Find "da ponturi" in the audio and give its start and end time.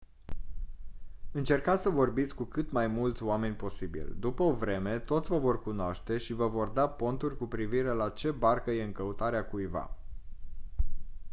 6.67-7.37